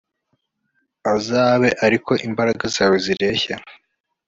[1.13, 3.55] azabe ari ko n'imbaraga zawe zireshya